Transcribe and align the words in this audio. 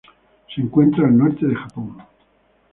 Se 0.51 0.59
encuentra 0.59 1.05
al 1.05 1.15
norte 1.15 1.45
de 1.45 1.53
Japón. 1.53 1.95